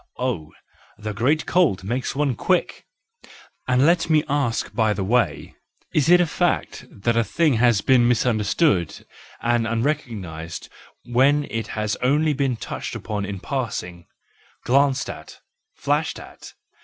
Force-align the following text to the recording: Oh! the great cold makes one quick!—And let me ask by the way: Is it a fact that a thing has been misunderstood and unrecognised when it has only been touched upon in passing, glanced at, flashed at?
Oh! 0.17 0.49
the 0.97 1.13
great 1.13 1.45
cold 1.45 1.83
makes 1.83 2.15
one 2.15 2.33
quick!—And 2.33 3.85
let 3.85 4.09
me 4.09 4.23
ask 4.27 4.73
by 4.73 4.93
the 4.93 5.03
way: 5.03 5.53
Is 5.93 6.09
it 6.09 6.19
a 6.19 6.25
fact 6.25 6.87
that 6.89 7.15
a 7.15 7.23
thing 7.23 7.53
has 7.57 7.81
been 7.81 8.07
misunderstood 8.07 9.05
and 9.43 9.67
unrecognised 9.67 10.69
when 11.05 11.43
it 11.51 11.67
has 11.77 11.97
only 11.97 12.33
been 12.33 12.55
touched 12.57 12.95
upon 12.95 13.25
in 13.25 13.39
passing, 13.39 14.07
glanced 14.65 15.07
at, 15.07 15.39
flashed 15.75 16.17
at? 16.19 16.53